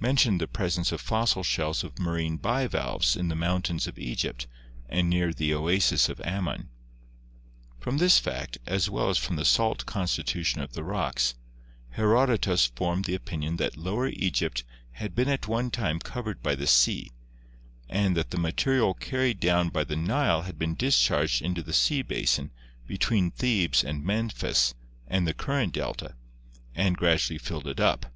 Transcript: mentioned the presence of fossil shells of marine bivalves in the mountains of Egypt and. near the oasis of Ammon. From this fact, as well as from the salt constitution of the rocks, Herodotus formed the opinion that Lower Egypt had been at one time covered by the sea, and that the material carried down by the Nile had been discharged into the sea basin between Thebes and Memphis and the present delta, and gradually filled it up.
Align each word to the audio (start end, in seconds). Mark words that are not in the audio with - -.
mentioned 0.00 0.40
the 0.40 0.48
presence 0.48 0.90
of 0.90 1.00
fossil 1.00 1.44
shells 1.44 1.84
of 1.84 1.96
marine 1.96 2.36
bivalves 2.36 3.14
in 3.14 3.28
the 3.28 3.36
mountains 3.36 3.86
of 3.86 4.00
Egypt 4.00 4.48
and. 4.88 5.08
near 5.08 5.32
the 5.32 5.54
oasis 5.54 6.08
of 6.08 6.20
Ammon. 6.24 6.70
From 7.78 7.98
this 7.98 8.18
fact, 8.18 8.58
as 8.66 8.90
well 8.90 9.10
as 9.10 9.16
from 9.16 9.36
the 9.36 9.44
salt 9.44 9.86
constitution 9.86 10.60
of 10.60 10.72
the 10.72 10.82
rocks, 10.82 11.36
Herodotus 11.90 12.66
formed 12.66 13.04
the 13.04 13.14
opinion 13.14 13.58
that 13.58 13.76
Lower 13.76 14.08
Egypt 14.08 14.64
had 14.94 15.14
been 15.14 15.28
at 15.28 15.46
one 15.46 15.70
time 15.70 16.00
covered 16.00 16.42
by 16.42 16.56
the 16.56 16.66
sea, 16.66 17.12
and 17.88 18.16
that 18.16 18.32
the 18.32 18.38
material 18.40 18.92
carried 18.94 19.38
down 19.38 19.68
by 19.68 19.84
the 19.84 19.94
Nile 19.94 20.42
had 20.42 20.58
been 20.58 20.74
discharged 20.74 21.42
into 21.42 21.62
the 21.62 21.72
sea 21.72 22.02
basin 22.02 22.50
between 22.88 23.30
Thebes 23.30 23.84
and 23.84 24.04
Memphis 24.04 24.74
and 25.06 25.28
the 25.28 25.32
present 25.32 25.74
delta, 25.74 26.16
and 26.74 26.96
gradually 26.96 27.38
filled 27.38 27.68
it 27.68 27.78
up. 27.78 28.06